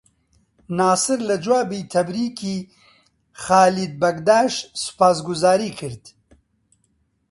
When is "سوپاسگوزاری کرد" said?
4.83-6.03